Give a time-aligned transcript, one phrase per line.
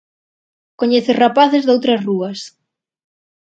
[0.79, 2.39] coñeces rapaces doutras rúas;